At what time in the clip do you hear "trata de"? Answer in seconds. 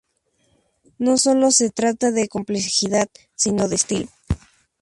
1.69-2.27